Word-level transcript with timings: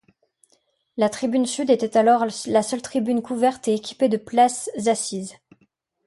La 0.97 1.09
tribune 1.09 1.45
sud 1.45 1.69
était 1.69 1.95
alors 1.95 2.25
la 2.47 2.63
seule 2.63 2.81
tribune 2.81 3.21
couverte 3.21 3.67
et 3.67 3.75
équipée 3.75 4.09
de 4.09 4.17
places 4.17 4.71
assises. 4.87 5.35